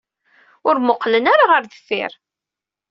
Ur 0.67 0.75
mmuqqleɣ 0.77 1.25
ara 1.33 1.45
ɣer 1.51 1.61
deffir. 1.71 2.11